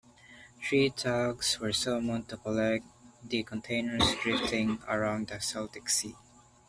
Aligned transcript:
Three 0.67 0.89
tugs 0.89 1.59
were 1.59 1.71
summoned 1.73 2.27
to 2.29 2.37
collect 2.37 2.85
the 3.23 3.43
containers 3.43 4.15
drifting 4.23 4.81
around 4.87 5.27
the 5.27 5.39
Celtic 5.39 5.91
Sea. 5.91 6.15